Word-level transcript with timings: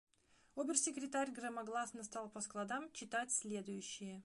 Обер-секретарь 0.55 1.29
громогласно 1.29 2.03
стал 2.03 2.27
по 2.27 2.41
складам 2.41 2.91
читать 2.91 3.31
следующее: 3.31 4.19